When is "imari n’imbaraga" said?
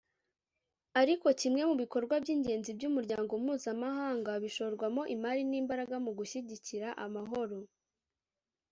5.15-5.95